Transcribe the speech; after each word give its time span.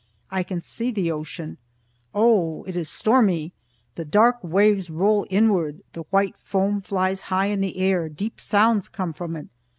I 0.31 0.41
can 0.41 0.61
see 0.63 0.89
the 0.89 1.11
ocean. 1.11 1.59
Oh, 2.11 2.63
it 2.63 2.75
is 2.75 2.89
stormy. 2.89 3.53
The 3.93 4.03
dark 4.03 4.39
waves 4.43 4.89
roll 4.89 5.27
inward, 5.29 5.81
the 5.93 6.05
white 6.09 6.35
foam 6.39 6.81
flies 6.81 7.21
high 7.29 7.45
in 7.53 7.61
the 7.61 7.77
air; 7.77 8.09
deep 8.09 8.41
sounds 8.41 8.89
come 8.89 9.13
from 9.13 9.35
it. 9.35 9.47